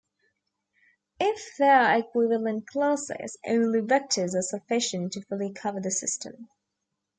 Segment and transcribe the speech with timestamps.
[1.19, 6.49] If there are equivalent classes, only vectors are sufficient to fully cover the system.